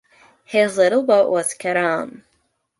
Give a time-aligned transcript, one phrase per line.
[0.45, 2.09] His little boat was cut out.